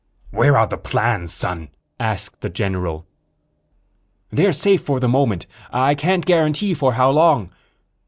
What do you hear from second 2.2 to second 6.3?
the general. "They're safe, for the moment. I can't